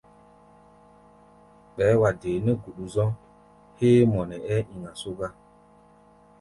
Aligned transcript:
Ɓɛɛ́ 1.75 1.99
wa 2.01 2.09
dee 2.21 2.43
nɛ́ 2.45 2.55
guɗu-zɔ̧́ 2.61 3.09
héé 3.77 4.01
mɔ 4.11 4.19
nɛ 4.29 4.37
ɛ́ɛ́ 4.53 4.65
iŋa 4.75 4.91
só 4.99 5.09
gá. 5.17 5.27